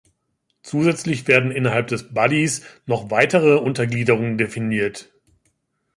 Zusätzlich 0.63 1.27
werden 1.27 1.51
innerhalb 1.51 1.85
des 1.85 2.11
Bodys 2.11 2.63
noch 2.87 3.11
weitere 3.11 3.57
Untergliederungen 3.59 4.35
definiert. 4.35 5.11